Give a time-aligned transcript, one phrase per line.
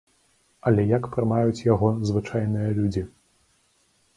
[0.69, 3.05] Але як прымаюць яго звычайныя людзі?